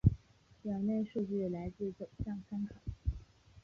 [0.63, 2.73] 表内数据来自走向参考